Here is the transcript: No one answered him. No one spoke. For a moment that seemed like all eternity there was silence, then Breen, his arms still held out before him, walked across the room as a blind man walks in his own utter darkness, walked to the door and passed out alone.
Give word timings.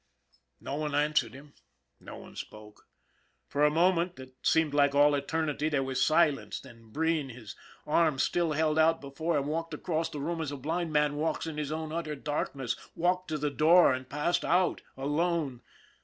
No 0.59 0.77
one 0.77 0.95
answered 0.95 1.35
him. 1.35 1.53
No 1.99 2.17
one 2.17 2.35
spoke. 2.35 2.87
For 3.47 3.63
a 3.63 3.69
moment 3.69 4.15
that 4.15 4.33
seemed 4.41 4.73
like 4.73 4.95
all 4.95 5.13
eternity 5.13 5.69
there 5.69 5.83
was 5.83 6.03
silence, 6.03 6.59
then 6.59 6.89
Breen, 6.89 7.29
his 7.29 7.55
arms 7.85 8.23
still 8.23 8.53
held 8.53 8.79
out 8.79 8.99
before 8.99 9.37
him, 9.37 9.45
walked 9.45 9.75
across 9.75 10.09
the 10.09 10.19
room 10.19 10.41
as 10.41 10.51
a 10.51 10.57
blind 10.57 10.91
man 10.91 11.17
walks 11.17 11.45
in 11.45 11.57
his 11.57 11.71
own 11.71 11.91
utter 11.91 12.15
darkness, 12.15 12.75
walked 12.95 13.27
to 13.27 13.37
the 13.37 13.51
door 13.51 13.93
and 13.93 14.09
passed 14.09 14.43
out 14.43 14.81
alone. 14.97 15.61